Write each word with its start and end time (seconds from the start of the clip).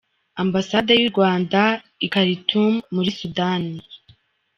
Ambasade 0.43 0.91
y‟u 1.01 1.07
Rwanda 1.13 1.61
i 2.05 2.07
Karitumu, 2.13 2.79
muri 2.95 3.09
Sudani. 3.19 3.77